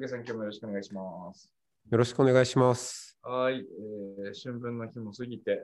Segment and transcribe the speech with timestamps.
[0.00, 1.52] はい、上下さん、今日もよろしくお願いします。
[1.90, 3.18] よろしくお願いします。
[3.22, 5.62] はい、えー春分の日も過ぎて、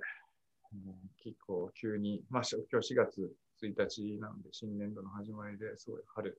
[0.73, 6.39] うん結構急に、まあ、し今日4月1日なので、新年度の始まりですごい春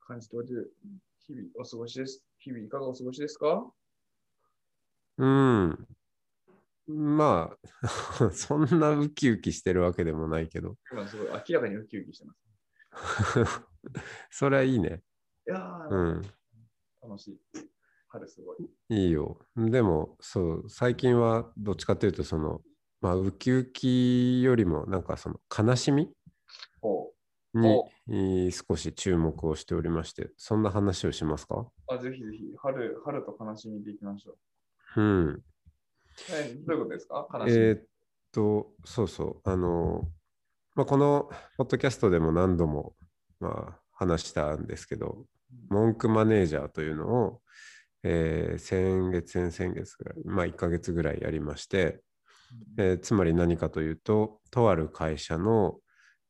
[0.00, 0.72] 感じておる
[1.20, 2.24] 日々お過ごしです。
[2.38, 3.64] 日々いかがお過ごしですか？
[5.18, 5.86] うん。
[6.88, 7.56] ま
[8.20, 12.40] あ、 そんなウキウキしてるわけでもないけど、今すごい明らかにウキウキしてます。
[14.30, 15.04] それはいいね。
[15.46, 16.22] いやー、うん。
[17.02, 17.40] 楽しい。
[18.08, 18.68] 春すごい。
[18.88, 19.38] いいよ。
[19.56, 22.60] でも、そう、最近はどっちかというと、その、
[23.00, 26.10] まあ、ウキウキよりも、なんかその悲しみ
[26.82, 27.12] ほ
[28.06, 31.56] に少し注目をしておりまして、そんな話をしますか？
[31.56, 34.36] うあぜひぜひ、春春と悲しみでいきましょ
[34.96, 35.28] うん。
[35.28, 35.42] う。
[36.32, 37.28] えどういうことですか？
[37.32, 37.56] 悲しみ。
[37.56, 37.84] えーっ
[38.32, 40.08] と、そうそう、あの、
[40.74, 42.94] まあ、このポッドキャストでも何度も、
[43.40, 45.26] まあ、話したんですけど、
[45.68, 47.40] 文句マネージャーというのを、
[48.02, 52.00] えー先月、先々月ぐらい、まあ、1ヶ月ぐらいやりまして、
[52.78, 55.78] えーつまり何かというと、とある会社の、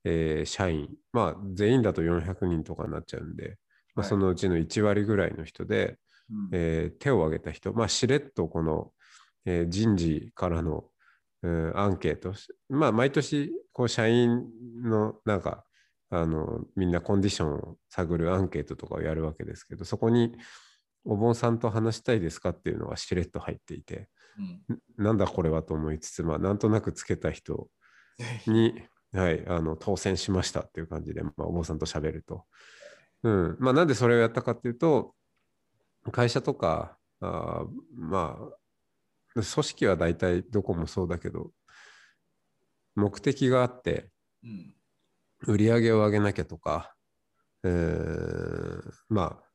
[0.05, 3.57] えー社員、まあ、全員だと400人とかになっちゃうんで、
[3.95, 4.09] まあ、はい。
[4.09, 5.99] そのうちの1割ぐらいの人で、
[6.31, 6.49] うん。
[6.53, 8.93] えー手を挙げた人、まあ、しれっとこの、
[9.47, 10.85] えー人事からの、
[11.43, 14.45] うんアンケートし、まあ、毎年こう社員
[14.83, 15.65] のなんか
[16.11, 20.37] あのみんなコンディションを探るアンケートとかをやるわけですけどそこに
[21.05, 24.79] お盆さんと話したいですかっていうのがしれっと入っていてうん。
[25.05, 27.69] なんだこれはと思いつつ、まあ、なんとなくつけた人
[28.47, 28.75] に、
[29.13, 32.45] はい、あの当選しましたっていう感じで、まあ、お坊さんと喋ると。
[33.23, 33.57] うん。
[33.59, 35.15] まあ、なんでそれをやったかっていうと
[36.13, 38.57] 会社とかあーまあ
[39.35, 41.51] 組織は大体どこもそうだけど
[42.97, 44.09] 目的があって
[44.43, 44.75] うん
[45.47, 46.95] 売り上げを上げなきゃとか、
[47.65, 49.51] えーまあ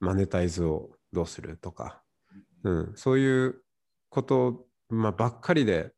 [0.00, 2.02] マネタイズをどうするとか、
[2.64, 3.62] うん、そういう
[4.08, 5.92] こと、まあ、ばっかりで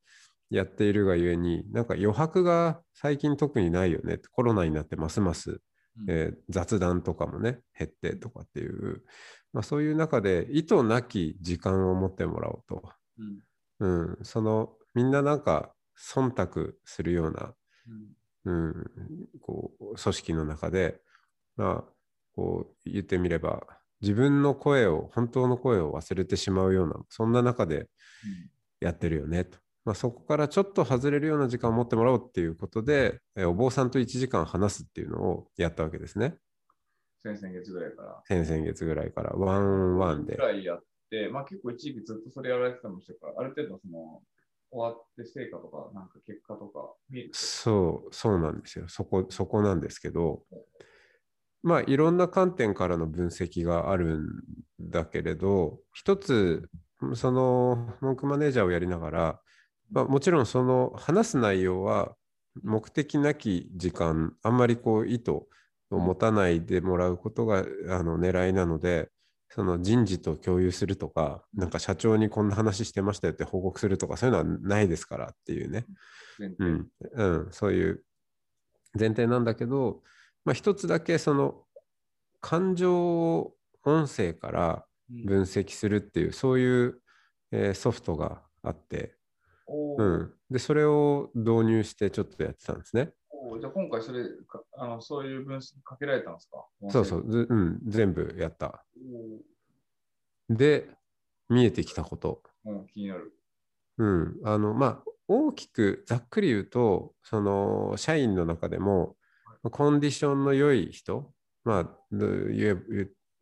[0.50, 5.62] やっているがゆえになんか余白が最近特にないよねコロナになってますます、
[5.98, 6.10] うん。
[6.10, 9.02] えー雑談とかもね減ってとかっていう、
[9.54, 12.82] まあ、そういう中で意図なき時間を持ってもらおうと、
[13.80, 14.08] うん。
[14.12, 17.54] うん、そのみんななんか忖度するような
[18.44, 18.84] うんうん、
[19.40, 21.00] こう組織の中で、
[21.56, 21.92] まあ、
[22.34, 23.62] こう言ってみれば
[24.00, 27.88] 自分の声を本当の声を忘れてしまうようなそんな中で
[28.80, 36.36] やってるよねと、まあ、そこからちょっと外れるような時間を持ってもらおうっていうことでえお坊さんと1時間話すっていうのをやったわけですね。
[37.24, 38.22] 先々月ぐらいから。
[38.28, 40.36] 先々月ぐらいからワンワンで。
[40.36, 44.20] ぐらいやって、まあ結構一時期ずっとそれやられてたのもしてから、ある程度その、
[44.74, 48.86] 終わって成果とか、なんか結果とか見えてそうそうなんですよ。
[48.88, 50.42] そこそこなんですけど
[51.62, 54.26] まあいろんな観点からの分析があるん
[54.80, 56.68] だけれど一つ
[57.14, 59.40] その文句マネージャーをやりながら、
[59.90, 62.14] まあ、もちろんその話す内容は
[62.62, 65.46] 目的なき時間あんまりこう意図を
[65.90, 69.10] 持たないでもらうことがあの狙いなので
[69.54, 75.86] その人事と共有するとかなんか社長にこんな話してましたよって報告するとかそういうのはないですからっていうね。
[76.58, 76.88] うん。
[77.12, 78.02] うん、そういう
[78.98, 80.02] 前提なんだけど、
[80.44, 81.62] まあ、一つだけその
[82.40, 83.54] 感情を
[83.84, 85.24] 音声からうん。
[85.24, 87.00] 分析するっていうそういう、
[87.52, 89.14] えーソフトがあって、
[89.98, 93.12] うん、でそれを導入してちょっとやってたんですね。
[93.60, 96.64] じゃあ今回それかあの、そういう分析かけられたんですか？
[96.90, 98.84] そうそう、ずうん、全部やった。
[100.50, 100.88] おで
[101.48, 103.32] 見えてきたこと、ーうん、気になる。
[103.98, 109.16] うん、あのまあ大きくざっくり言うとその社員の中でも
[109.70, 111.32] コンディションの良い人
[111.64, 112.76] まあど言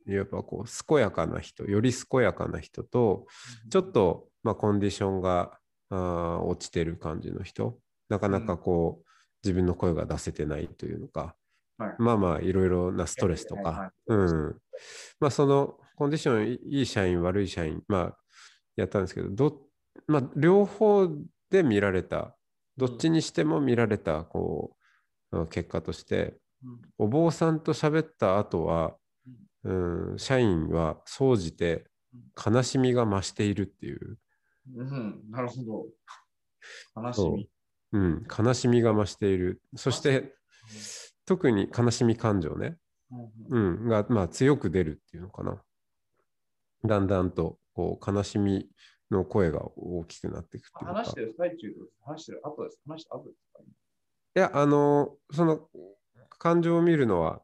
[0.07, 3.27] えばこう健やかな人より健やかな人と
[3.71, 5.59] ちょっと、まあ、コンディションが
[5.91, 7.79] あー落ちてる感じの人。
[8.09, 9.07] なかなかこう、
[9.45, 11.35] 自分の声が出せてないというのか、
[11.79, 11.95] はい。
[11.99, 14.57] まあまあいろいろなストレスとはいはいか、うん、
[15.21, 18.17] まあそのコンディションいいい社員悪い社員まあ
[18.77, 19.61] やったんですけどど、
[20.07, 21.09] まあ、両方
[21.51, 22.35] で見られた
[22.77, 24.77] どっちにしても見られたこ
[25.33, 26.81] う結果としてうん。
[26.99, 28.95] お坊さんと喋った後は
[29.65, 31.87] うん、社員は総じて
[32.45, 34.19] 悲しみが増しているっていう、
[34.77, 35.87] うん、なるほど。
[36.97, 37.49] 悲しみ。
[37.93, 39.61] うん、悲しみが増している。
[39.77, 40.35] そして、
[41.27, 42.77] 特に悲しみ感情ね、
[43.51, 45.63] うんうん、が、まあ、強く出るっていうのかな。
[46.85, 48.69] だんだんとこう悲しみ
[49.11, 50.95] の声が大きくなっていくっていうか。
[50.95, 51.81] 話してる最中です。
[52.05, 52.81] 話してる後です。
[52.87, 55.69] 話した後ですか、いや、あの、その
[56.39, 57.43] 感情を見るのは、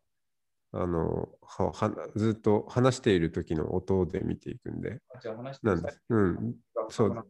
[0.72, 6.02] あの、ははずっと話している時の音で見ていくんで、あじゃあ話してるなんです。
[6.08, 6.54] うん、
[6.90, 7.26] そう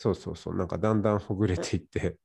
[0.00, 2.16] そうそうそう、なんかだんだんほぐれていって、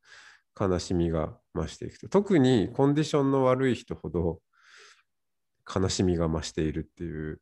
[0.58, 2.08] 悲しみが増していくと。
[2.08, 4.40] 特にコンディションの悪い人ほど
[5.76, 7.42] 悲しみが増しているっていう。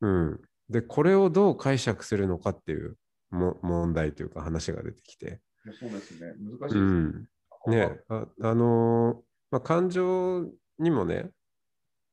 [0.00, 0.40] うんうん。
[0.70, 2.96] で、これをどう解釈するのかっていう
[3.30, 5.42] も問題というか話が出てきて。
[5.78, 6.32] そうですね。
[6.58, 6.80] 難しいね。
[6.80, 7.28] うん。
[7.66, 9.16] ねああのー
[9.50, 10.46] まあ、感情
[10.78, 11.28] にもね、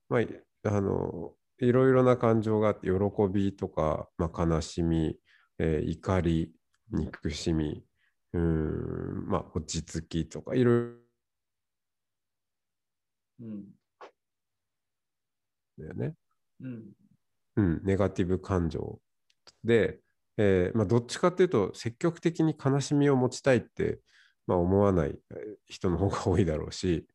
[0.10, 0.28] まあ、い
[0.66, 2.94] あのーいろいろな感情があって、喜
[3.30, 5.18] びとか、まあ、悲しみ、
[5.60, 6.54] えー怒り、
[6.92, 7.84] 憎しみ、
[8.34, 10.96] うーん、まあ、落ち着きとか、いろいろ
[13.42, 13.66] うん。
[15.78, 16.14] だよね。
[16.62, 16.84] うん。
[17.56, 19.00] うん、ネガティブ感情
[19.64, 20.00] で、
[20.38, 24.00] えーまあ、どっちかっていうと積極的に悲しみを持ちたいって、
[24.48, 25.38] まあ、思わないえー
[25.68, 27.06] 人の方が多いだろうし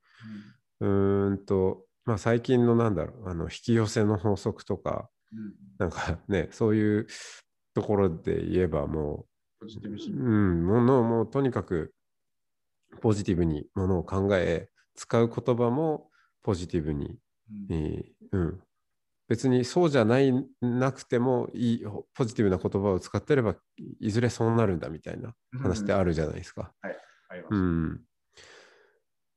[0.81, 5.55] うーんと、まあ、最近のなんだろうあの引き寄せの法則とかうん。
[5.79, 7.07] なんかねそういう
[7.75, 9.27] ところで言えばもう、
[9.65, 11.95] ポジティブうん、ものもうとにかく
[13.01, 16.11] ポジティブにものを考え使う言葉も
[16.43, 17.19] ポジティブに
[17.51, 17.67] うん。
[17.71, 18.61] えーうん、
[19.29, 21.85] 別にそうじゃないなくてもいい
[22.15, 23.57] ポジティブな言葉を使ってれば
[24.01, 26.73] いずれそうなるんだみたいな話ってあるじゃないですか。
[26.83, 26.89] あ
[27.35, 28.01] りますうん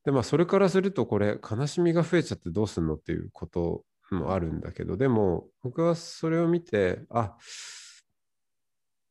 [0.03, 3.18] でまあそれからするとこれ悲しみが増えちゃってどうすんのってい。
[3.18, 7.35] うこともあるんだけどでも僕はそれを見てあ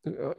[0.05, 0.37] う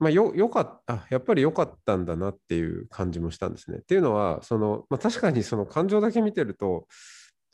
[0.00, 3.78] まあよよかったやっぱり良かったんだなっていう感じもしたんですね。
[3.78, 6.86] っていうのはその、まあ、確かにその感情だけ見てると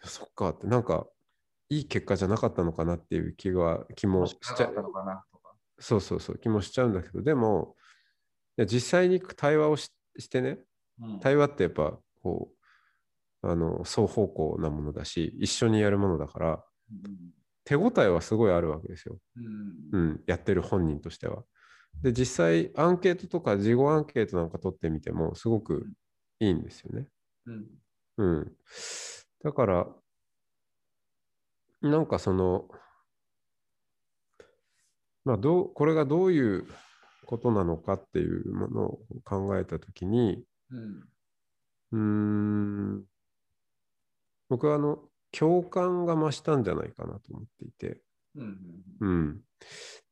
[0.04, 1.06] そっかってなんか
[1.68, 5.54] いい結果じゃなかったのかなっていう気が気ももしちゃしかったのかなとか。
[5.80, 7.74] そうそうそう気もしちゃうんだけどでも
[8.58, 10.58] 実際に対話をししてね
[11.02, 12.48] うん対話ってやっぱこ
[13.42, 16.64] うあの双方向なものだし一緒にやるものだから
[17.64, 19.18] 手応えはすごいあるわけですよ、
[19.92, 21.42] うんうん、やってる本人としては。
[22.02, 25.86] で実際アンケートとか事後アンケートなんか取ってみてもすごく
[26.40, 27.08] いいんですよね。
[27.46, 27.66] うん。
[28.18, 28.52] うん、
[29.42, 29.86] だから
[31.82, 32.68] なんかその
[35.24, 36.66] まあどうこれがどういう
[37.26, 41.08] ことなのかっていうものを考えたときにうん。
[41.92, 43.04] うーん
[44.48, 45.00] 僕はあの
[45.32, 48.00] 共感が増したんじゃないかなと思っていて、
[48.36, 48.58] うん
[49.00, 49.40] うん、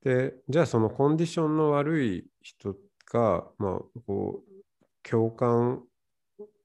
[0.02, 2.74] でじゃあそのコンディションの悪い人
[3.12, 5.82] が、まあ、こう共感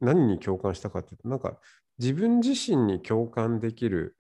[0.02, 1.60] 何に共感したかっていうとなんか
[2.00, 4.16] 自分自身に共感できる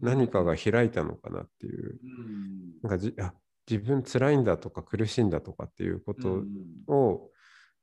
[0.00, 1.98] 何かが開いたのかなっていう。
[2.02, 2.80] うん。
[2.82, 3.32] なんかじあ
[3.70, 6.42] 自分辛いんだとか苦しいんだとかっていうこと
[6.86, 7.30] を、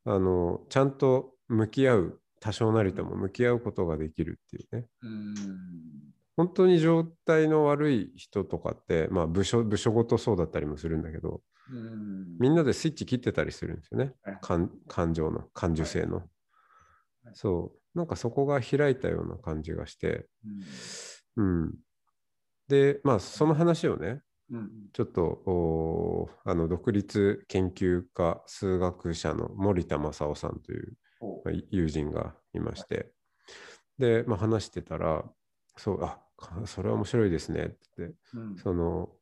[0.06, 4.88] あのちゃんと向き合う多少なりとも向き合うことができるっていうね。
[5.02, 12.38] うん本当に状態の悪い人とかって、まあ、部署部署ごとそうだったりもするんだけどうん。
[12.40, 14.14] みんなでスイッチ切ってたりするんですよね。
[14.24, 14.38] はい。
[14.42, 16.26] 感感情の感受性の、はい。
[17.34, 17.98] そう。
[17.98, 20.28] なんかそこが開いたような感じがして
[21.38, 21.44] うん。
[21.46, 21.74] うん。
[22.68, 24.70] でまあその話をねうん。
[24.94, 30.94] ちょっとあの独立研究家数学者の森田正夫さんという
[31.70, 33.12] 友人がいまして、
[33.98, 35.24] で、まあ、話してたら、
[35.78, 38.04] そう、あか それは面白いですねって。
[38.34, 38.56] ううん。
[38.58, 39.16] その、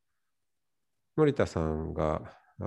[1.15, 2.63] 森田さんがあ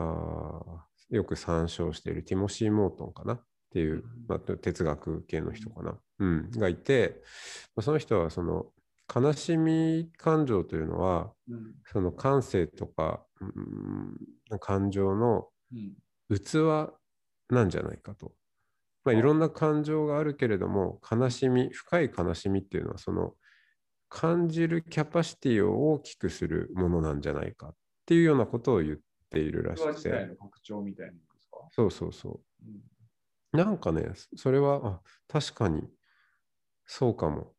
[1.10, 4.26] ーよく参照しているティモシー・モートンかなっていう、うん。
[4.28, 7.22] まあ、哲学系の人かな、うん、がいて、
[7.76, 8.72] まあその人はその
[9.14, 11.74] 悲しみ感情というのは、うん。
[11.86, 15.96] その感性とか、うん、感情のうん。
[16.30, 16.92] 器
[17.50, 18.32] なんじゃないかと。
[19.04, 23.34] まあ、いろんな感情があるけれども、悲しみ、深い悲しみっていうのは、その
[24.14, 28.98] 感じるキャパシティを大きくするものなんじゃないかっていうようなことを言っ
[29.30, 31.66] ているらしくて、の拡張みたいなんですか？
[31.72, 32.82] そうそうそうん
[33.54, 33.56] う。
[33.56, 35.88] なんかね、それは、あ確かに
[36.84, 37.54] そうかも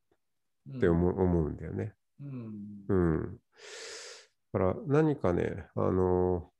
[0.77, 1.95] って思う,、思うんだよね。
[2.21, 3.39] うんうん。
[4.53, 6.51] だから何かね、あの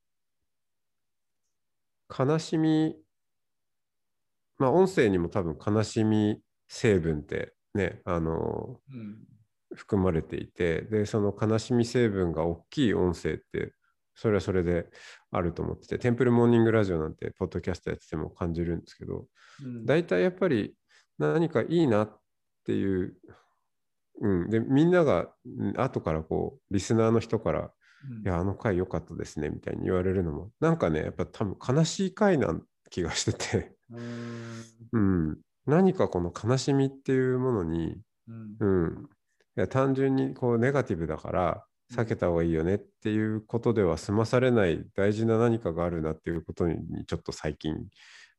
[2.10, 2.96] 悲しみ、
[4.58, 9.28] まあ音声にも多分悲しみ成分ってね、あのうん
[9.76, 13.74] 含まれていてでその悲しみ成分が大きい音声って
[14.16, 14.88] それはそれで
[15.32, 19.26] あると思っててテンプルモーニングラジオなんてポッドキャストやってても感じるんですけど
[19.64, 19.86] うん。
[19.86, 20.76] 大体やっぱり
[21.18, 22.20] 何かいいなっ
[22.66, 23.16] ていう、
[24.22, 27.72] うん、でみんながうん後からこうリスナーの人から
[28.10, 28.22] うん。
[28.22, 34.64] いや、あの回良かったですね、みたいに言われるのも、なんかね、やっぱ多分悲しい回な気がしてて、うーん。
[34.92, 35.00] う
[35.32, 38.56] ん、何かこの悲しみっていうものに、うん。
[38.60, 39.10] うん、
[39.56, 47.76] いや単純にこうネガティブだから避けた方がいいよねっていうことでは済まされない大事な何かがあるなっていうことにちょっと最近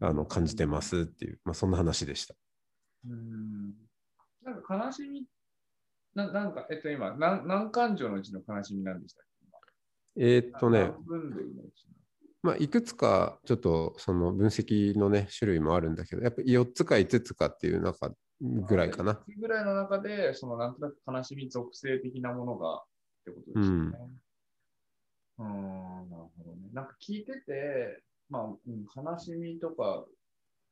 [0.00, 2.35] あの感じてますっていう、まあ、そんな話でした。
[3.09, 3.75] うん。
[4.42, 5.25] なんか悲しみ、
[6.14, 9.26] ななんか、えっと今、何何感情のうちの悲しみなんでしたっ
[10.16, 10.25] け？
[10.25, 10.92] えーっとね、
[12.42, 18.14] まあ、いくつかちょっとその分析のね種類もあるんだけどやっぱ4つか5つかっていう中の
[18.45, 19.19] ぐらいかな。
[19.39, 22.85] ぐらいの中で、そのなんとなく悲しみ属性的なものがっ
[23.25, 23.99] てことですよね。
[25.39, 26.69] うーん、なるほどね。
[26.73, 30.05] なんか聞いてて、まあ、うん、悲しみとか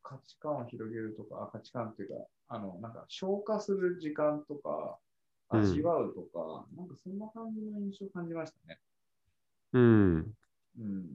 [0.03, 2.15] 価値観を広げるとか、あ価値観っていうか、
[2.49, 5.03] あの、なんか消化する時間とか、うん
[5.55, 8.81] 味わうとか、なんかそんな感じの印象を感じましたね。
[9.75, 10.35] うん
[10.79, 11.07] うん。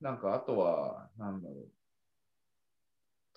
[0.00, 1.81] なんか、あとは、なんだろう。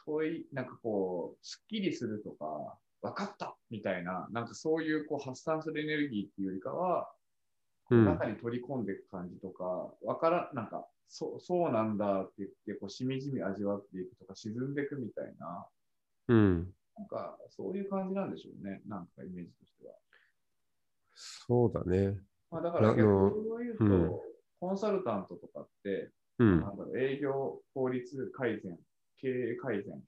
[0.05, 7.11] 問い、なんかこう、すっきりするとか、分かったみたいな、なんかそういうこう発散するエネルギーっていうよりかは、
[7.89, 15.67] 中に取り込んでいく感じとか、わから、なんか、そう、そうなんだって言って、こう、しみじみ味わっていくとか、沈んでいくみたいな、
[16.27, 18.81] うんなんか、そういう感じなんでしょうね。
[18.87, 19.93] なんか、イメージとしては。
[21.13, 22.17] そうだね。
[22.49, 24.11] まあ、だから、逆を言うと、うん
[24.57, 28.79] コンサルタントとかって、うんなんだろう営業効率改善、
[29.25, 29.99] 経営改善、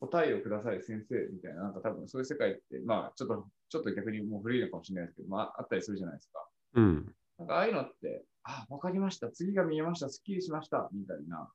[0.00, 1.14] 答えをください先生。
[1.30, 6.48] みたいな、なんか多分そういう世界って、まあちょっと、ちょっと逆にもう古いのかもしれないですけど、まああったりするじゃないですか。
[6.74, 7.14] うん。
[7.38, 11.50] なんかああいうのって、あ、わかりました、次が見えました、すっきりしました、みたいな、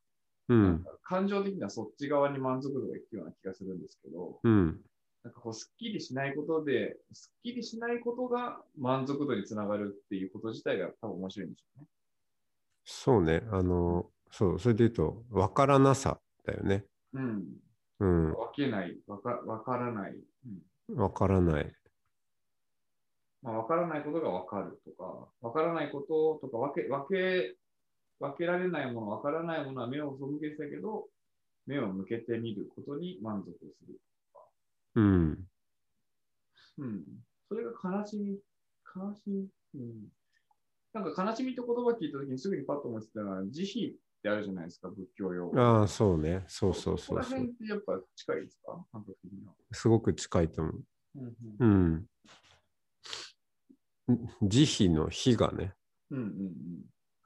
[0.50, 0.64] うん。
[0.64, 4.82] なんか感情的にはそっち側に満足度がいくような気がするんですけど、うん。
[5.24, 11.88] なんかこう、すっきりしないことで、すっきりしないことが満足度につながるっていうこと自体が多分面白いんでしょうね。
[12.86, 13.44] そうね。
[13.52, 16.86] あの、そう、それで言うと、わからなさだよね。
[17.14, 17.46] うん。
[18.00, 20.14] うん、わけない、わかわからない。
[20.14, 20.60] うん
[20.96, 21.72] わからない。
[23.42, 27.56] まあ、わからないことがわかるとか、わからないこととか、わけ、わけ、
[28.20, 31.08] 分けられないもの、わからないものは目を背けてたけど、
[31.66, 34.00] 目を向けてみることに満足する。
[34.96, 35.48] うん。
[36.80, 37.04] うん。
[37.48, 38.40] それが悲しみ、
[38.96, 40.08] 悲しみ、うん。
[40.94, 45.60] なんか悲しみって言葉聞いたときにすぐにパッと思ってたのは、慈悲ってあるじゃないですか、仏教用語。
[45.60, 46.44] ああ、そうね。
[46.48, 47.40] そうそうそうそう。
[47.40, 48.86] 辺ってやっぱ近いですか？
[48.92, 49.54] 感覚的には。
[49.72, 50.84] すごく近いと思う。
[51.16, 52.06] うん
[54.08, 54.18] うん。
[54.42, 55.74] 慈悲の悲がね。
[56.12, 56.54] うんうんうん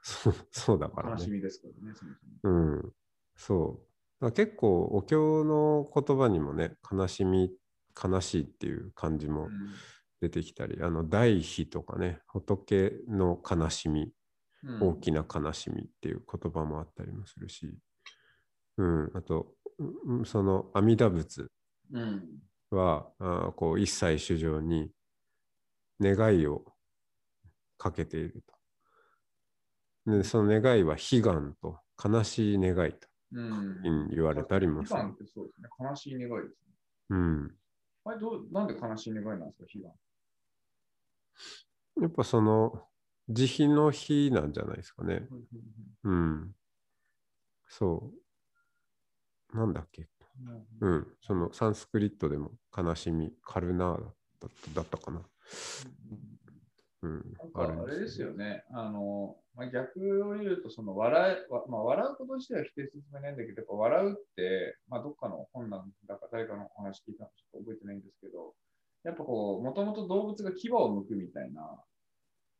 [0.03, 0.93] そうそうだうん。
[0.93, 1.21] からね。
[1.21, 2.55] 悲しみですからね、そもそも。
[2.55, 2.93] うん。
[3.35, 3.85] そ
[4.21, 4.31] う。
[4.31, 7.51] 結構お経の言葉にもね、悲しみ、
[8.01, 9.49] 悲しいっていう感じも
[10.21, 14.13] 出てきたり、あの、大悲とかね、仏の悲しみ、うん
[14.79, 17.77] 大きな悲しみっていう言葉もあったりもするし、
[18.77, 19.53] うん、あと、
[20.07, 21.47] うんその阿弥陀仏
[21.91, 22.23] うん。
[22.69, 24.91] は、あーこう一切主情に
[25.99, 26.63] 願いを
[27.77, 28.43] かけている
[30.05, 30.11] と。
[30.11, 34.09] でその願いは悲願と悲しい願いとうん。
[34.09, 35.13] 言われたりもする悲願。
[35.13, 35.69] ってそうですね。
[35.79, 36.73] 悲しい願いですね。
[37.09, 37.55] うん、
[38.05, 39.93] あれどう、なんで悲しい願いなんですか、悲願。
[42.01, 42.87] やっぱその
[43.29, 45.27] 慈悲の日なんじゃないですかね。
[46.03, 46.55] うん。
[47.67, 48.11] そ
[49.53, 49.57] う。
[49.57, 50.09] なんだっけ。
[50.81, 51.07] うん。
[51.21, 54.03] そのサンスクリットでも悲しみ、カルナー
[54.73, 55.21] だったかな。
[57.03, 57.33] うん。
[57.53, 58.63] あれですよね。
[58.71, 68.53] あの、まあ、逆を言うと、その笑い、わまあ、笑うこと自体は否定するつもりないんだけど、やっぱ笑うって、まあ、どっかの本なんだか誰かのお話聞いたのかちょっと覚えてないんですけど、
[69.03, 71.83] やっぱこう、もともと動物が牙を剥くみたいな、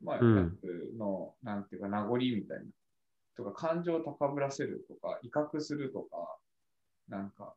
[0.03, 0.59] まあ、うん
[0.97, 2.65] の、なんていうか、名残みたいな、
[3.35, 6.37] とか、感情を高ぶらせるとか、威嚇するとか、
[7.07, 7.55] なんか、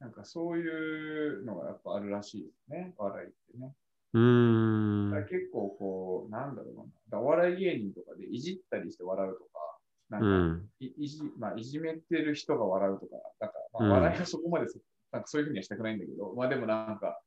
[0.00, 3.72] なんかそういうのがやっぱあるらしいですね、笑いってね。
[4.12, 7.20] うーん結構こう、なんだろうな。
[7.20, 9.78] お笑い芸人とかでいじったりして笑うとか、
[10.10, 10.70] なんか、うん。
[10.80, 14.78] いいじまあ、いじめてる人が笑うとか、だから、うんまあ、笑いはそこまでそ、
[15.12, 17.20] なんかそういうふうにはしたくないんだけど、まあでもなんか、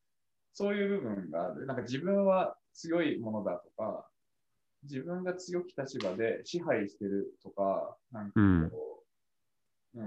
[0.54, 1.66] そういう部分がある。
[1.66, 4.08] なんか自分は強いものだとか、
[4.84, 9.04] 自分が強き立場で支配してるとか、なんかこ
[9.96, 10.06] う、うん、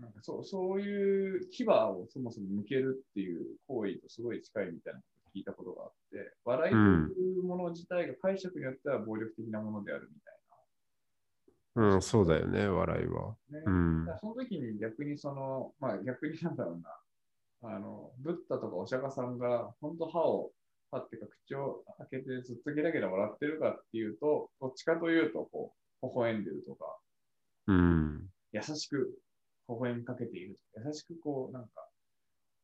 [0.00, 6.78] なんかそうそういう牙をそもそも向けるっていう行為とすごい近いみたいなこと聞いたことがあって、笑いと
[7.20, 10.34] いうもの自体が解釈によっては暴力的なものであるみたい
[11.76, 13.34] うん、そうだよね、笑いは。
[13.50, 13.58] な。
[13.58, 13.64] ね。
[13.66, 14.06] うん。
[14.20, 16.80] その時に逆にその、まあ逆になんだろう
[17.66, 20.52] な、あの、ブッダとかお釈迦さんが本当歯を、
[20.90, 25.72] 歯っていうか口を開けてずっとゲラゲラ笑ってるかっていうと、どっちかというと、こ
[26.02, 26.96] う、微笑んでるとか、
[27.66, 28.26] うん。
[28.52, 29.18] 優しく
[29.68, 31.70] 微笑みかけているとか、優しくこう、なんか、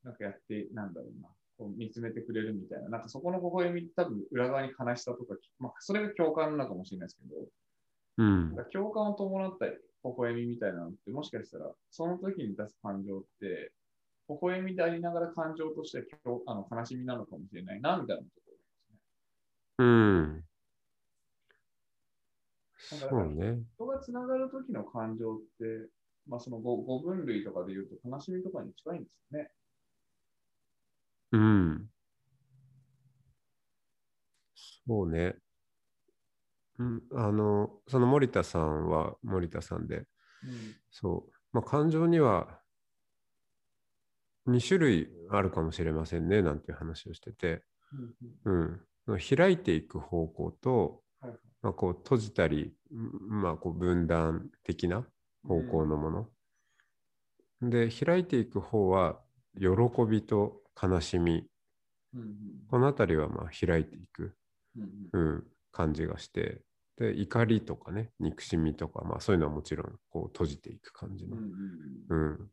[0.05, 7.37] なんかやって、なんだろうな、こう見つめてくれるみたいな、なんかそこの微笑み、多分裏側に悲しさとか、まあ、それが共感なのかもしれないですけど、
[8.19, 13.73] うん共感を伴った微笑みみたいなのって、もしかしたら、その時に出す感情って、
[14.31, 18.29] 微笑みでありながら感情として共あの悲しみなのかもしれないな、みたいなこ
[19.79, 20.45] とをうん。
[22.91, 23.09] 思いますね。
[23.11, 23.63] そうね。
[23.77, 25.89] 人がつながる時の感情って、
[26.29, 29.51] まあその 5, 5分類とかで言うと悲しみとかに近いんですよね。
[31.33, 31.91] うん。
[34.87, 35.37] そうね。
[36.79, 40.07] うん、あの、その森田さんは森田さんで、うん
[40.91, 42.60] そう、まあ、感情には
[44.47, 47.63] 2種類あるかもしれませんね、なんていう話をしてて、
[48.45, 51.33] うんうん、開いていく方向と、はい
[51.63, 52.97] まあ、こう閉じたり、う
[53.37, 55.05] んまあ、こう分断的な
[55.47, 56.29] 方向のもの。
[57.63, 59.21] で、開いていく方は、
[59.59, 59.69] 喜
[60.09, 61.47] びと悲しみ、
[62.15, 62.29] うんうん。
[62.69, 64.35] このあたりはまあ開いていく、
[64.77, 65.29] うんうん。
[65.29, 66.63] うん、感じがして、
[66.97, 71.37] で、怒りとかね、憎しみとか、まあそういうのはもちろんこう閉じていく感じの。
[71.37, 71.43] うん。
[71.43, 71.51] うん
[72.09, 72.51] うんうん。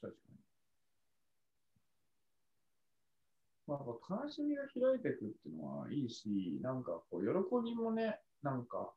[0.00, 0.38] 確かに。
[3.68, 8.94] まあ、悲しみが開いていくっていうのはいいし、なんかこう、喜びもね、なんか、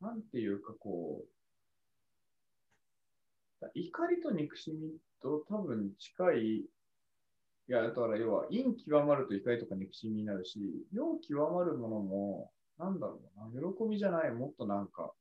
[0.00, 1.22] なんていうかこ
[3.62, 6.68] う、怒りと憎しみと多分近い、い
[7.68, 10.58] や、だから要は、陰極まると怒りとか憎しみになるし、
[10.92, 15.14] 陽極まるものも、なんだろうな、喜びじゃない、もっとなんか、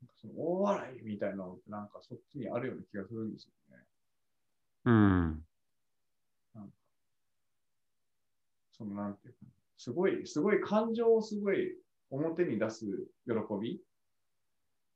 [0.00, 3.84] なんかその大笑いみたいなのってなんかそっちにあるような気がするんですよね。
[4.86, 5.45] うん。
[8.78, 11.76] そのなんていうかな、すごい、すごい感情をすごい
[12.10, 12.86] 表に出す
[13.26, 13.80] 喜び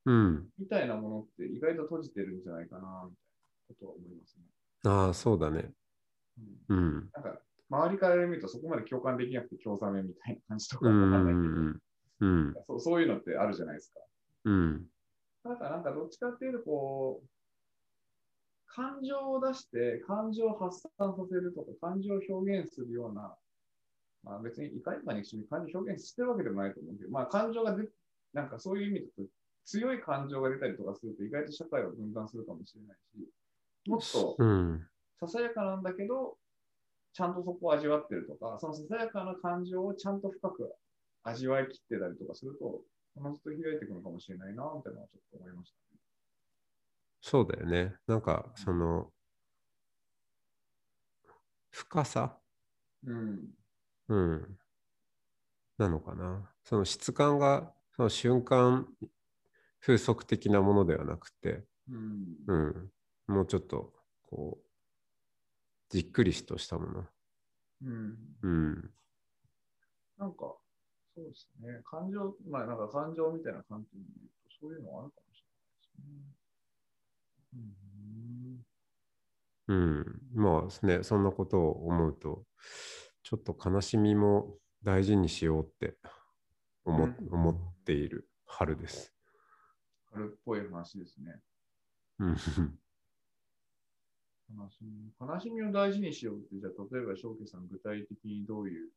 [0.06, 0.48] うん。
[0.58, 3.10] みたいなものって意外と閉じてるんじゃないかな、みたいな
[3.68, 4.44] ことは思いますね。
[4.84, 5.72] ああ、そうだね。
[6.68, 7.10] うん、うん。
[7.12, 11.80] なんか、周りから見るとそこまで共感できなくて興ざめみたいな感じとかうわかんないけん。
[12.20, 12.52] うん。
[12.52, 14.00] ど、そうそういうのってあるじゃないですか。
[14.44, 14.86] うん。
[15.44, 17.28] だからなんかどっちかっていうとこう、
[18.66, 23.36] 感情を出して感情を発散させるとか感情を表現するような、
[24.22, 27.88] まあ別に怒りとかに一緒に感情を表現してるわけでもないと思うけど、まあ感情が出、
[28.32, 29.28] なんかそういう意味だと
[29.64, 33.28] 強い感情が出たりとかすると意外と社会を分断するかもしれないし、
[33.88, 34.86] もっとうん。
[35.20, 36.38] ささやかなんだけど、
[37.12, 40.72] ちゃんとそこを味わってるとか、そのささやかな感情をちゃんと深く
[41.24, 42.82] 味わいきってたりとかすると、
[43.16, 46.00] おのずと開いていくのかもしれないな、みたいなのはちょっと思いましたね。
[47.20, 47.96] そうだよね。
[48.06, 49.12] なんか、その、
[51.70, 52.38] 深さ？
[53.06, 53.48] うん。
[54.10, 54.58] うん。
[55.78, 56.50] なのかな。
[56.64, 58.86] その質感が、その瞬間
[59.80, 62.36] 風速的なものではなくて、うん。
[62.46, 62.92] うん。
[63.28, 63.94] もうちょっと、
[64.28, 64.66] こう、
[65.90, 67.06] じっくりとしたもの。
[67.84, 68.18] うん。
[68.42, 68.90] うん。
[70.18, 71.80] なんか、そうですね。
[71.84, 76.24] 感情、まあなんか感情みたいな観点で言うと、そういうのはあるかもしれないで
[77.48, 78.64] すね。
[79.68, 80.20] うん。
[80.34, 82.44] まあね、そんなことを思うと、
[83.22, 85.96] ちょっと悲しみも大事にしようって
[86.84, 89.14] 思,、うん思っている春です。
[90.12, 91.40] 春っぽい話ですね。
[92.18, 92.30] うん。
[92.30, 92.36] 悲
[94.70, 95.12] しみ。
[95.20, 98.90] 悲しみを大事にしようって、じゃあ例えば、翔慶さん、具体的にどういう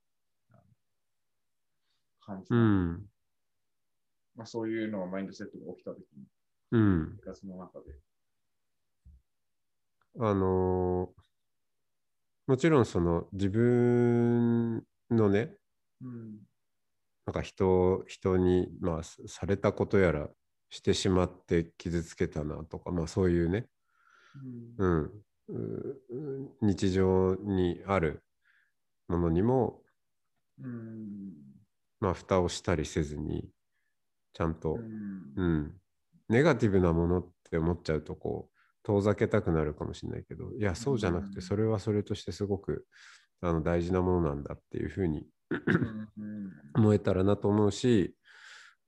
[2.26, 3.06] 感じうん。
[4.36, 6.26] まあ、そういうのがマインドセットが起きたときに、
[6.72, 7.20] うん。
[7.20, 7.86] 生活の中で。
[10.20, 11.24] あのー
[12.54, 15.56] もちろんその自分のね、
[16.04, 16.38] うん。
[17.26, 20.30] なんか人人に、まあ、さされたことやら
[20.70, 23.66] してしまって傷つけたなとか、まあそういうね、
[24.78, 25.12] うん。
[25.48, 28.22] うん、う日常にある
[29.08, 29.82] ものにも、
[30.62, 31.34] うん。
[32.02, 33.50] まあ蓋をしたりせずに、
[34.34, 35.74] ちゃんと、うんうん、
[36.30, 38.53] ネガティブなものって思っちゃうとこう
[38.84, 42.86] 遠ざけたくなるかもしれないけどいやそうじゃなくうんてそれはそれとしてすごく
[43.42, 45.26] あの大事なものなんだっていうふうに
[46.76, 48.16] 思えたらなと思うし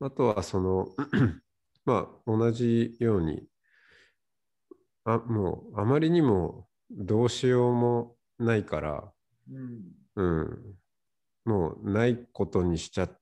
[0.01, 0.87] あとはその
[1.85, 3.43] まあ同じように
[5.05, 9.11] あもうあまりにもどうしようもないから、
[9.51, 9.81] うん。
[10.15, 10.75] うん、
[11.45, 13.19] もうないことにしちゃっ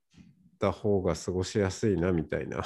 [0.60, 2.64] た方が過ごしやすいなみたいな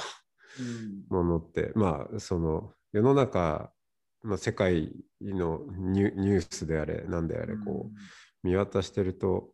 [0.60, 1.04] うん。
[1.08, 3.70] ものってまあその世の中、
[4.22, 9.52] まあ、世界のニュニュースであれなんであれこう見渡してると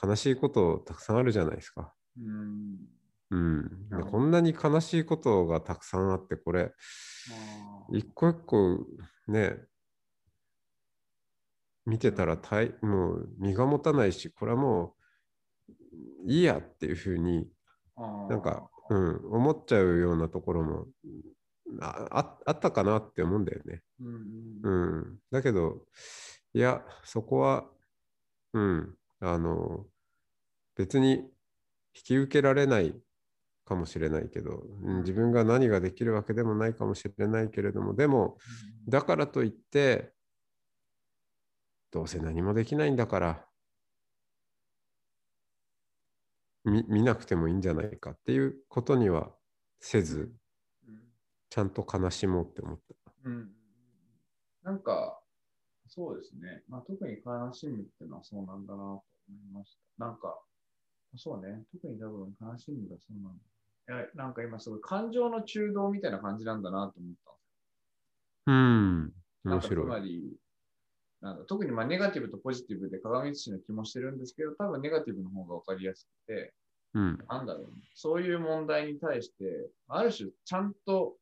[0.00, 1.92] 悲しいことたくさんあるじゃないですか。
[2.18, 2.76] うん。
[3.30, 3.70] うん、
[4.08, 6.72] こんなに悲しいことがたくさんあってこれ
[7.92, 8.86] 一個一個
[9.26, 9.56] ね
[11.84, 14.94] 見てたらたいもう身が持たないしこれはも
[15.68, 17.48] ういいやっていうふうに
[18.28, 20.86] なんか、うん、思っちゃうようなところも
[21.80, 23.82] あああったかなって思うんだよね。
[24.00, 24.14] うん
[24.62, 25.00] ううん。
[25.00, 25.82] ん、だけど
[26.54, 27.70] いやそこは、
[28.54, 29.86] うん、あの
[30.76, 31.10] 別に
[31.94, 32.94] 引き受けられない
[33.64, 38.38] かもしれないけど、うん自分が何ができるわけでもないかもしれないけれどもでも
[38.88, 40.12] だからといって
[41.90, 43.46] どうせ何もできないんだから
[46.64, 49.32] 見見なくてもいいんじゃないかっていうことには
[49.80, 50.36] せずうん
[51.48, 53.12] ちゃんと悲しもうって思った。
[53.24, 53.50] うん
[54.62, 55.20] なんか、
[55.88, 56.62] そうですね。
[56.68, 59.02] まあ、特に悲しむっていうのはそうなんだなと思
[59.48, 60.04] いました。
[60.04, 60.36] なんか、
[61.16, 61.62] そうね。
[61.72, 63.38] 特に多分悲しむがそうなん
[63.86, 64.00] だ。
[64.02, 67.32] いや、なんか今すごい感情の中道みたいな感じなんだなと思った
[68.48, 69.12] うん、
[69.44, 69.86] 面白い。
[69.86, 70.36] まり、
[71.20, 76.54] なんだ特にまあネガティブとポジティブで鏡写しの気もしてるんですけど、多分ネガティブの方が分かりやすくて、
[76.94, 81.16] うん、なんだろう、そういう問題に対して、ある種、ちゃんと、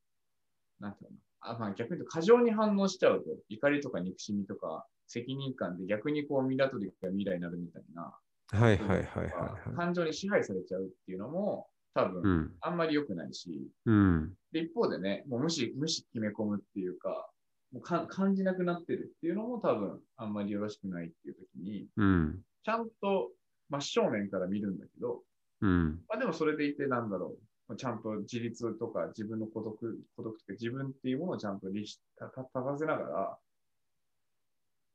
[0.79, 1.17] なんていうの？
[1.41, 8.13] あまあ、逆に言うと過剰に反応しちゃうと、怒りとか憎しみとか責任感で逆にこう、港でが未来になるみたいな、
[8.51, 9.75] はいはいはいはいはい。
[9.75, 17.29] 感情に支配されちゃうっていうのも、多分、うん、あんまり良くないし、うん、で、一方でね、もう無視、無視決め込むっていうか、
[17.71, 23.29] もうか感じなくなってるっていうのも多分、あんまりよろしくないっていう時に、うん、ちゃんと
[23.69, 25.21] 真正面から見るんだけど、
[25.61, 27.39] うん、まあでもそれでいてなんだろう。
[27.77, 33.37] ちゃんと自立とか自分の孤独、孤独とか自分っていうものをちゃんと立た立たせながら、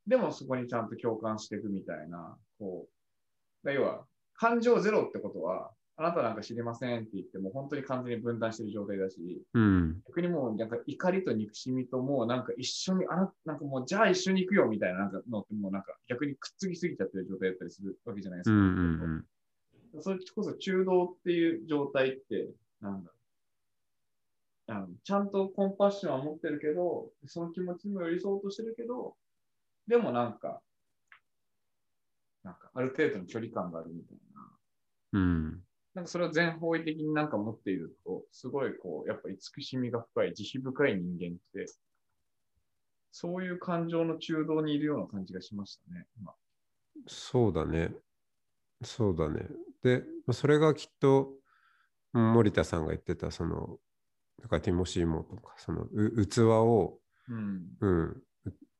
[0.07, 2.87] でもそこにちゃんと共感していくみたいな、こ
[3.63, 4.05] う、だ要は、
[4.35, 18.59] 感情ゼロってことは、あなたなんか知りませんって言っても本当に完全に分断してる状態だし、うん、逆にもうなんか怒りと憎しみともうなんか一緒に、あななんかもうじゃあ一緒に行くよみたいななんかのってもうなんか逆にくっつきすぎちゃってる状態だったりするわけじゃないですうか。
[18.59, 18.69] ん、う
[19.19, 19.25] ん、
[20.01, 22.49] それこそ中道っていう状態って、
[22.81, 23.21] なんだろう
[24.67, 29.15] あのちゃんとコンパッションは持ってるけど、その気持ちにも寄り添おうとしてるけど、
[29.87, 30.61] でもなんか、
[32.43, 34.49] なんかある程度の距離感があるみたいな。
[35.13, 41.71] うん、なんかそれを全方位的になんか持っていると、すごいこう、やっぱ慈しみが深い、慈悲深い人間って、
[43.11, 46.33] そういう感情の中道にいるような感じがしましたね、今。
[47.07, 47.93] そうだね。
[48.83, 49.49] そうだね。
[49.83, 51.33] で、まあそれがきっと、
[52.13, 53.77] うん森田さんが言ってた、その、
[54.41, 57.77] だからティモシーモとか、そのう器を、うん。
[57.79, 58.23] うん、う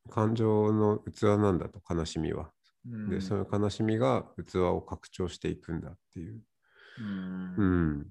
[0.10, 2.52] 感情の器なんだと、悲しみは。
[2.90, 6.42] うん、で、その悲しみが器を拡張していくんだっていう。
[7.00, 7.66] うんう
[8.00, 8.08] ん。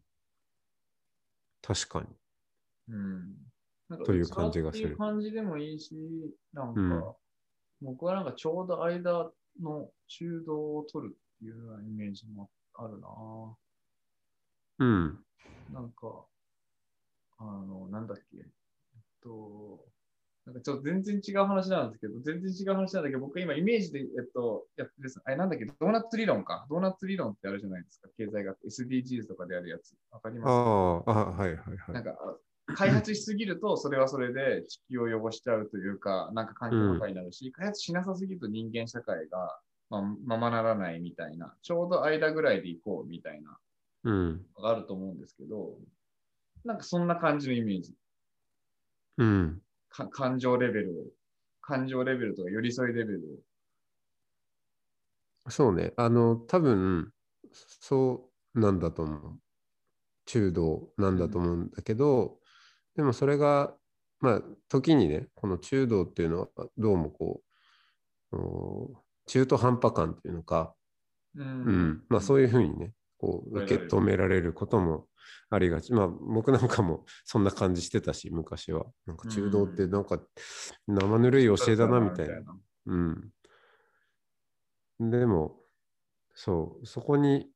[1.60, 2.06] 確かに。
[2.88, 3.34] うん
[3.88, 5.94] なんかという感じがする感じでもいいし、
[6.52, 7.04] なんか、うん
[7.82, 9.30] 僕はなんかちょうど間
[9.62, 13.08] の中道を取るっていうようなイメージもあるな
[14.78, 15.24] うん。
[15.72, 16.26] なんか、
[17.38, 18.44] あの、なんだっけ、えっ
[19.22, 19.84] と、
[20.46, 26.66] なんかちょっと全然違う話なんですけど、全然違う話なんだけど、僕今イメージで、えっと、やってですね、あれなんだっけ、ドーナツ理論か。
[26.70, 28.08] ドーナツ理論ってあるじゃないですか。
[28.16, 29.94] 経済学、SDGs とかであるやつ。
[30.10, 31.10] わかりあます？
[31.10, 31.92] あ、あはいはいはい。
[31.92, 32.16] なんか、
[32.76, 43.58] 開発しすぎると、それはそれで地球を汚しちゃうというか、なんか環境破壊になるし、開発しなさすぎると人間社会が、まあ、ままならないみたいな、ちょうど間ぐらいで行こうみたいな
[44.04, 44.46] うん。
[44.62, 45.76] あると思うんですけど、
[46.64, 47.94] なんかそんな感じのイメージ。
[49.18, 49.62] うん。
[49.88, 51.04] か感情レベルを、
[51.60, 53.20] 感情レベルとか寄り添いレベル
[55.46, 55.50] を。
[55.50, 55.92] そうね。
[55.96, 57.12] あの、多分、
[57.52, 59.40] そうなんだと思う。
[60.26, 62.38] 中道なんだと思うんだけど、
[62.94, 63.74] でもそれが、
[64.20, 66.48] まあ、時にね、この中道っていうのは、
[66.78, 67.42] どうもこ
[68.32, 70.74] う、お中途半端感っていうのか、
[71.36, 75.06] ううん、まあそういうふうにね、こう受け止められることも
[75.50, 75.92] ありがち。
[75.92, 78.86] まあ僕なんかもそんな感じしてたし、昔は。
[79.06, 80.20] なんか中道ってなんか
[80.88, 82.42] 生ぬるい教えだなみたいな。
[82.86, 83.30] うん。
[84.98, 85.60] でも、
[86.34, 87.48] そう、そこに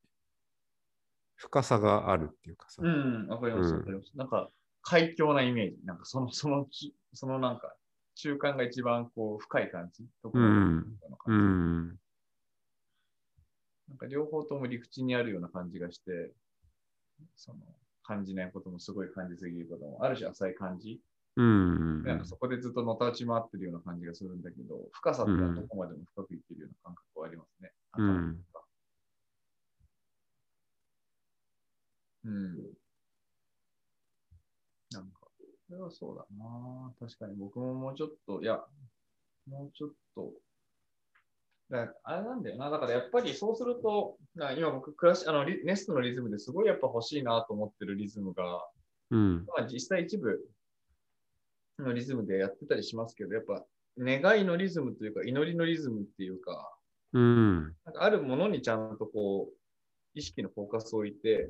[1.35, 2.81] 深さがあるっていうかさ。
[2.85, 4.11] うん、わかります、うんわかります。
[4.15, 4.49] なんか、
[4.81, 5.77] 快強なイメージ。
[5.83, 7.75] なんかその、そのち、そのなんか、
[8.15, 10.05] 中間が一番こう深い感じ？
[10.23, 11.99] どこうん。
[13.87, 16.31] なんか両方とも陸地にあるような感じがして、
[17.35, 17.59] その
[18.03, 21.01] 感じないこともすごい感じすぎることも、ある種浅い感じ。
[21.35, 22.03] うん。
[22.03, 27.71] なんかそこでずっとのたうち回ってるような感じがするんだけど、深さってのはどこまでも深くいってるような感覚はありますね。
[27.97, 28.45] うん
[32.25, 32.84] うん。
[35.67, 36.93] それはそうだな。
[36.99, 38.63] 確かに僕ももうちょっと、いや、
[39.47, 40.31] もうちょっと、
[41.69, 42.69] だあれなんだよな。
[42.69, 48.63] だからやっぱりそうすると、な今僕クラシあのリ、ネストのリズムですごいやっぱ欲しいなと思ってるリズムが、
[49.11, 49.45] うん。
[49.57, 50.39] まあ、実際一部
[51.79, 53.65] のリズムでやってたりしますけど、やっぱ
[53.97, 56.71] 願いのリズムというか、祈りのリズムっていうか、
[57.13, 57.63] うん。
[57.85, 59.53] なんかあるものにちゃんとこう、
[60.13, 61.49] 意識のフォーカスを置いて、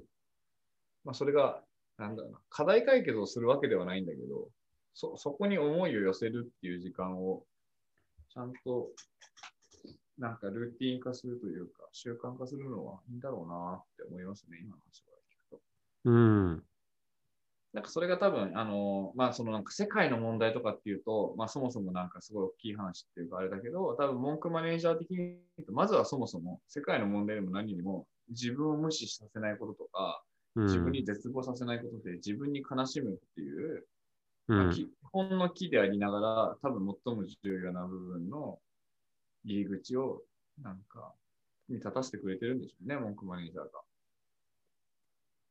[1.04, 1.62] まあ、それが、
[1.98, 4.50] なんだろうな、課題解決をするわけではないんだけど、
[4.94, 7.44] そ、そこに思いを寄せるっていう時間を、
[8.34, 8.90] ちゃんと、
[10.18, 15.62] なんかルーティン化するというか、習慣化するのはいいんだろうなって思いますね、今の話を聞くと。
[16.06, 16.64] うん。
[17.74, 33.88] なんかそれが多分、あの、まあそのなんか世界の問題とかっていうと、まあそもそもなんかすごい大きい話っていうかあれだけど、多分文句マネージャー的に言うと、まずはそもそも世界の問題でも何にも自分を無視させないこととか、うん自分に絶望させないことで自分に悲しむっていう、
[34.48, 34.58] うん。
[34.58, 38.60] まあ基本の木でありながら、多分最も重要な部分の
[39.44, 40.24] 入り口を
[40.62, 41.14] なんか、
[41.68, 43.70] に立たせてくれてるんでしょうね、文句マネージャーが。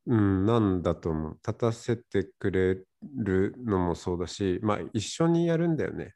[0.06, 1.32] うん、なんだと思う。
[1.34, 6.14] 立たせてくれるのもそうだし、まあ一緒にやるんだよね。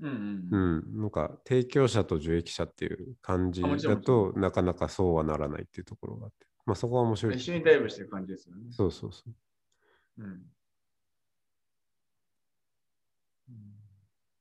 [0.00, 0.10] うんう
[0.50, 0.98] うん。
[0.98, 7.36] ん、なんか提供者と受益者っていう感じだとなかなかそうはならないっていうところがあって、まあそこは面白い。
[7.36, 8.62] 一緒にダイブしてる感じですよね。
[8.70, 10.22] そうそうそう。
[10.22, 10.54] うん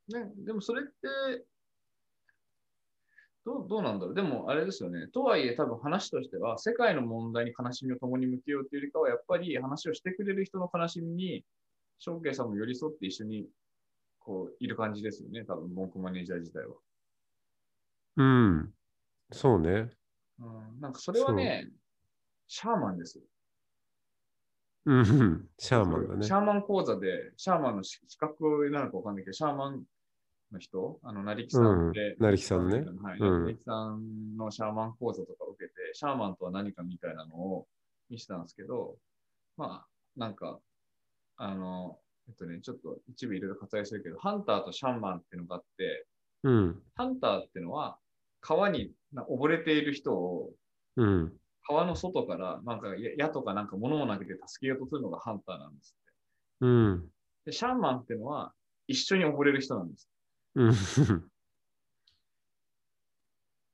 [0.09, 1.45] ね、でもそれって、
[3.45, 5.07] どうどうなんだろうでもあれですよね。
[5.07, 11.45] とはいえ多分話としては、世界の問題に悲しみを共に向けようというよりかは、やっぱり話をしてくれる人の悲しみに、
[11.99, 13.47] 翔慶さんも寄り添って一緒に
[14.19, 15.43] こういる感じですよね。
[15.45, 16.75] 多分、文句マネージャー自体は。
[18.17, 18.73] うん、
[19.31, 19.89] そうね。
[20.39, 20.45] う
[20.77, 21.69] ん、なんかそれはね、
[22.47, 23.17] シャーマンです。
[23.17, 23.23] よ。
[24.86, 26.25] うん、シャーマンだね。
[26.25, 26.32] シ。
[26.32, 29.84] ャーマン講座で、シャーマンの資資格なのかわかんないけど、シャーマン
[30.51, 32.23] の人、あの、成木さんで、うん。
[32.25, 32.86] 成木さんね。
[33.01, 33.45] はい、うん。
[33.45, 37.67] 成木さんのシャーマン講座とか受けて、シャーマンとは何かみたいなのを
[38.10, 38.97] 見せたんですけど、
[39.56, 40.60] まあ、なんか、
[41.38, 46.06] あの、えっとね、ちょっと一部いろいろ割愛するけど、ハンターとシャーマンっていうのがあって、
[46.43, 47.97] うん、ハンターっていうのは、
[48.41, 50.51] 川にな溺れている人を
[50.95, 51.34] うん、
[51.67, 56.13] 川の外から、なんかや矢とかなんか物を投げて助けようとするのがハンターなんですって。
[56.62, 57.10] うん、
[57.45, 58.54] で、シャーマンっていうのは
[58.88, 60.10] 一緒に溺れる人なんです。
[60.56, 60.71] うん、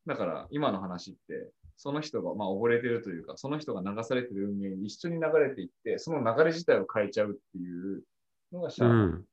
[0.05, 8.03] だから今の話って、その人がまあ溺れてるというか、その人が流されてる運命に一緒に流れていって、その流れ自体を変えちゃうっていう
[8.51, 8.97] のがシャーマン。
[8.97, 9.25] うん、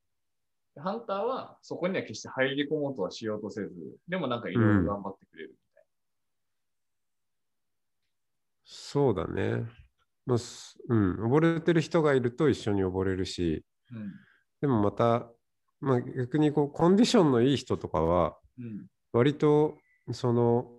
[0.75, 3.71] でハンターはそこには決して入り込もうとはしようとせず、
[4.07, 5.85] でもなんかいろいろ頑張ってくれるみたい
[8.69, 9.65] そうだね。
[10.25, 13.99] まあすうん、溺れてる人がいると一緒に溺れるし、な。
[13.99, 14.11] うん。
[14.61, 15.31] でもまた、
[15.79, 18.87] まあ、逆にこうコンディションのいい人とかは、うん。
[19.13, 19.77] 割と
[20.11, 20.69] その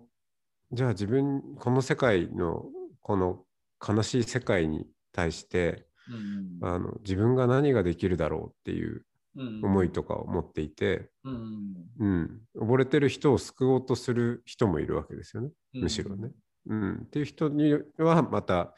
[0.71, 2.65] じゃあ自分この世界の
[3.01, 3.43] この
[3.85, 9.03] 悲しい世界に対してうんあの自分が何ができるだろうっていう
[9.35, 9.61] うん。
[9.63, 11.75] 思いとかを持っていて、うん。
[11.99, 15.81] うん、溺れてる人を救おうとする人もいるわけですよねうん。
[15.83, 16.31] むしろね。
[16.65, 18.73] うん、っていう人にはまた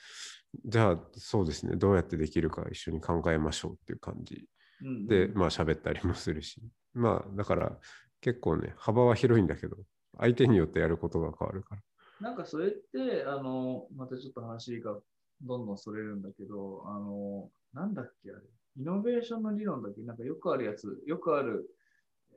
[0.65, 1.75] じゃあそうですね。
[1.75, 4.47] どうやってできるか一緒に考えましょうっていう感じ
[4.83, 5.07] うん。
[5.07, 6.61] で、まあ喋ったりもするし。
[6.93, 7.79] まあだから
[8.19, 9.77] 結構ね幅は広いんだけど
[10.17, 11.81] 相手によってやることが変わるから。
[12.19, 14.95] なんかそれって、あの、またちょっと話が
[15.41, 18.41] どんどんそれるんだけど、あの、なんだっけあれ、
[18.77, 20.01] イノベーションの理論だっけ？
[20.03, 21.65] なんかよくあるやつ、よくある、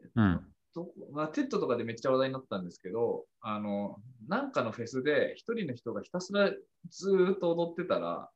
[0.02, 3.96] えっとうんどこまあ、テッドとかでめっちゃ話題になったんですけど、あの、
[4.28, 6.50] なんかのフェスで一人の人がひたすら
[6.90, 8.28] ずーっと踊ってたら、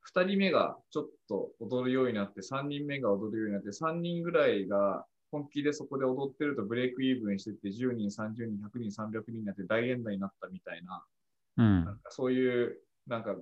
[0.00, 11.04] 二人目がちょっと踊るようになって、三人目が踊るようになって、三人ぐらいが本気でそこで踊ってるとブレイクイーブンしてって、10人、30人、100人、300人になって大演題になったみたいな、
[11.58, 13.34] うんなんかそういうなんか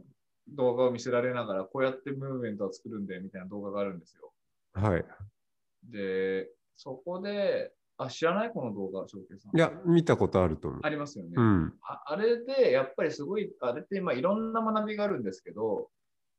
[0.49, 4.33] 動画を見せられながら、こうやってムーブメントを作るんだよみたいな動画があるんですよ。
[4.73, 5.05] はい。
[5.85, 9.57] で、そこで、あ、知らないこの動画、翔平さん。
[9.57, 10.81] いや、見たことあると思う。
[10.83, 11.33] ありますよね。
[11.37, 11.75] うん。
[11.83, 15.89] ああれで、やっぱりすごい、あれって、まあ、いろんな学びがあるんですけど、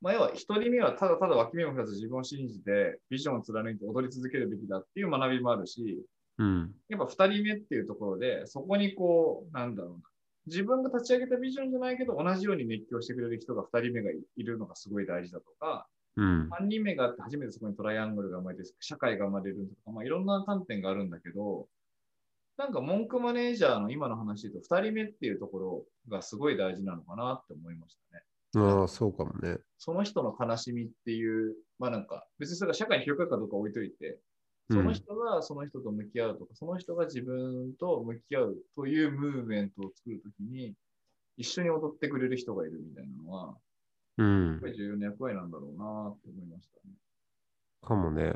[0.01, 6.05] まあ、要は1人目はただただ脇目を振らず自分を信じて、ビジョンを貫いて踊り続けるべきだっていう学びもあるし、
[6.37, 6.75] うん。
[6.89, 9.99] やっぱ2人目っていうところで、そこにこう、なんだろうな。
[10.47, 16.49] 自分が立ち上げたビジョンじゃないけど、同じように熱狂してくれる人が2人目がいいるのがすごい大事だとか、うん。
[16.49, 21.67] 3人目があって初めてそこにトライアングルが生まれて、社会が生まれるとか、まあ、いろんな観点があるんだけど、
[22.57, 28.23] なんか文句マネージャーの今の話で言うと、2人目っていうところがすごい大事なのかなって思いましたね。
[28.65, 29.57] ああ、そうかもね。
[29.77, 34.19] その人の悲しみっていう、まあなんか、別にそれが社会に広がるかどうか置いといて、
[34.71, 40.75] その人がその人と向き合うとか、その人が自分と向き合うというムーブメントを作るときに、
[41.37, 43.57] 一緒に踊ってくれる人がいるみたいなのは、
[44.17, 44.67] うんやっぱ。
[44.67, 46.93] り重要な役割なんだろうなって思いましたね。
[47.81, 48.33] かもね。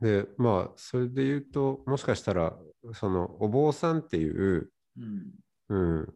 [0.00, 2.56] で、まあ、それで言うと、もしかしたら、
[2.94, 5.32] その、お坊さんっていう、うん。
[5.68, 6.14] うん、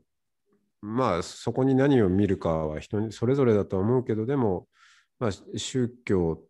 [0.82, 4.68] まあ、そこに何を見るかは人にそれぞれだとは思うけど、でも、
[5.18, 6.42] まあ、宗教、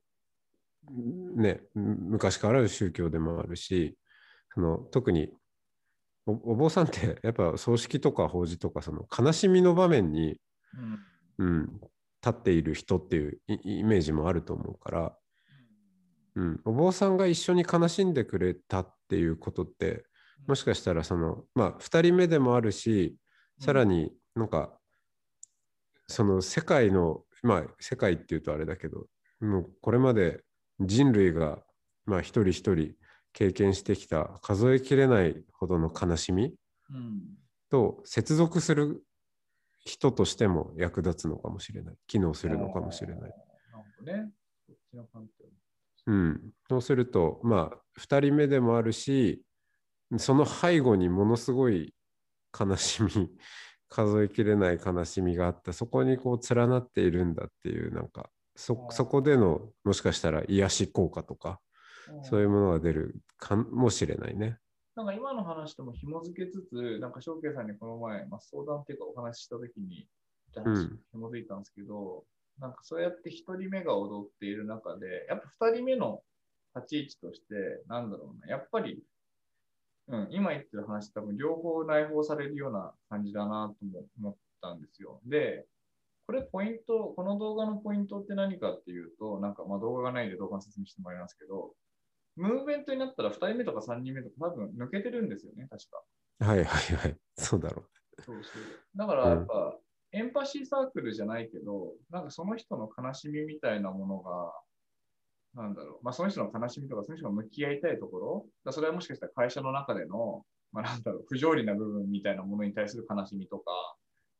[1.36, 3.96] ね、昔からある宗教でもあるし、
[4.54, 5.30] その特に
[6.26, 10.40] おお坊さんってやっぱ葬式とか法事とかその悲しみの場面に、
[11.38, 11.46] うん。
[11.46, 11.80] うん、
[12.26, 15.16] 立っている人っていうイイメージもあると思うから、
[16.34, 20.04] うん、お坊さんが一緒に悲しんでくれたっていうことって
[20.48, 23.16] もしかしたらそのまあ2人目でもあるし
[23.60, 24.76] さらになんか
[26.08, 29.06] その世界のまあ世界っていうとあれだけど
[29.40, 30.42] もうこれまで
[30.80, 31.60] 人類が
[32.06, 32.94] まあ一人一人
[33.32, 36.54] 経験してきた数えきれないほどの悲しみ
[36.90, 37.20] うん。
[37.70, 39.02] と接続する
[39.86, 41.94] 人としても役立つのかもしれない。
[42.08, 43.32] 機能するのかもしれない。
[46.06, 49.42] うん、そうするとまあ2人目でもあるし
[50.18, 51.94] その背後にものすごい
[52.58, 53.10] 悲しみ
[53.88, 61.60] 数えきれない悲しみがあったそこにこう連なっているんだっていうなんかそそこでのもしかしたら癒し効果とか
[62.22, 64.58] そういうものが出るかもしれないね。
[64.96, 70.08] なんか今の話とも紐づけつつ、なんか翔慶さんにこの前、まあ、相談っていうかお話ししたときに、
[70.56, 72.24] うん紐づいたんですけど、
[72.58, 76.22] なんかそうやって一人目が踊っている中で、やっぱ二人目の
[76.74, 79.02] 立ち位置として、なんだろうな、やっぱり、
[80.08, 85.20] うん、今言ってる話多分両方内包されるような感じだなとも思ったんですよ。
[85.26, 85.66] で、
[86.26, 91.74] これポイント、この動画のポイントって何かっていうと、なんかまあ動画がないんで動画の説明してもらいますけど、
[92.36, 96.02] ムーブメントになったら2人目とか3人目とか多分抜けてるんですよね、確か。
[96.46, 97.16] はいはいはい。
[97.34, 97.84] そうだろ
[98.24, 98.62] そうそう。
[98.94, 99.78] だからやっぱ、
[100.12, 104.52] エンパシーサークルじゃないけど、なんかその人の悲しみみたいなものが、
[105.54, 113.70] なんだろう、まあその人の悲しみとか、その人が向き合いたいところ、だそれはもしかしたら会社の中での、まあなんだろう、不条理な部分みたいなものに対する悲しみとか、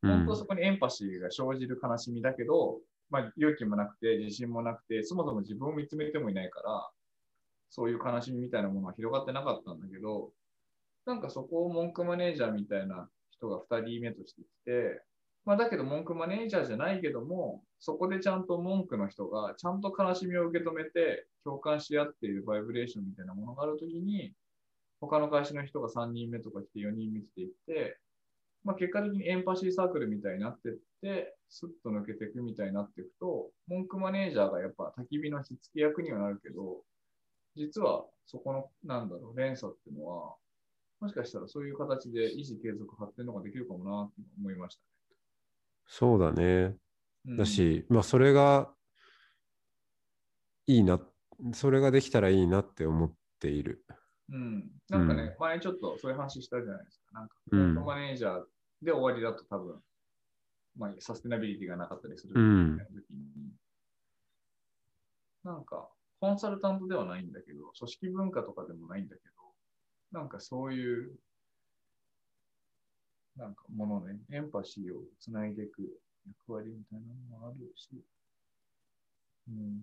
[0.02, 0.08] う。
[0.08, 2.80] うん本当はそこにエンパシーが生じる悲しみだけど、
[3.10, 6.90] まあ、勇気もなくて、自信もなくて、そもそも自分を見つめてもいないから、
[7.76, 10.30] そういう悲しみみたいなものは広がってなかったんだけど、
[11.04, 15.02] なんかそこを文句マネージャーみたいな人が2人目としてきて、
[15.44, 24.32] まあ、だけど文句マネージャーじゃないけども、そこでちゃんと文句の人がちゃんと悲しみを受け止めて共感し合っているバイブレーションみたいなものがあるときに、
[24.98, 27.98] 他の会社の人が3人目とか来て4人目来ていって、
[28.64, 36.78] まあ、結果的にエンパシーサークルみたいになってって、スッと抜けていくみたいになっていくと、文句マネージャーがやっぱ焚き火の火付け役にはなるけど、
[37.56, 40.34] 実はそこの、なんだろう、連鎖っていうのは、
[41.00, 44.82] もしかしたらそういう形で維持継続発展のができるかもなって思いました
[45.88, 46.68] そうだね。
[46.70, 46.76] ね。
[47.28, 48.70] うんだし、まあそれが
[50.66, 51.00] いいな、
[51.52, 53.84] それができたらいいなって思っている。
[54.30, 54.70] うん。
[54.88, 57.20] なんかね、う前ちょっとそういう話したじゃないですか。
[57.20, 58.44] なんか、うんマネージャー
[58.82, 59.80] で終わりだと多分、
[60.76, 63.52] まあ、サステナビリティがなかったりするうんみたいな時に、
[65.44, 65.88] なんか、
[66.20, 69.22] コンサルタントではないんだけど、組織文化とかでもないんだけ
[70.12, 71.18] ど、なんかそういう、
[73.36, 75.82] なんかものね、エンパシーをつないでいく
[76.26, 77.90] 役割みたいなのもあるし、
[79.48, 79.80] うん、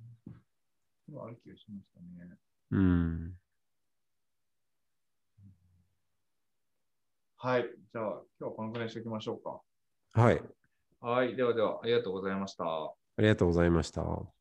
[1.08, 2.38] でもある気がしましたね。
[2.72, 3.34] うん。
[7.38, 7.64] はい。
[7.92, 9.62] じゃあ、今日はこのくらいにしておきましょうか。
[10.20, 10.42] はい。
[11.02, 11.36] はい。
[11.36, 12.64] ではでは、ありがとうございました。
[12.66, 14.33] ありがとうございました。